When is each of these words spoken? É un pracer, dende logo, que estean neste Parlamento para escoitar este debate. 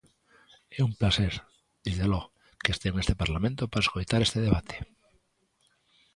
É 0.77 0.81
un 0.87 0.93
pracer, 0.99 1.33
dende 1.85 2.05
logo, 2.11 2.31
que 2.63 2.71
estean 2.73 2.95
neste 2.95 3.19
Parlamento 3.21 3.63
para 3.71 3.83
escoitar 3.85 4.21
este 4.23 4.39
debate. 4.47 4.75